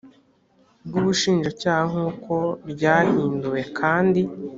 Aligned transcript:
bw 0.85 0.93
ubushinjacyaha 1.01 1.89
nk 1.95 2.01
uko 2.09 2.35
ryahinduwe 2.71 3.61
kandi 3.79 4.21